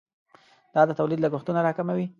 دا 0.73 0.81
د 0.87 0.91
تولید 0.99 1.19
لګښتونه 1.21 1.59
راکموي. 1.67 2.05